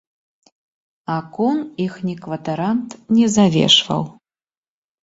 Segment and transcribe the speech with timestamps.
[1.17, 4.03] Акон іхні кватарант не завешваў.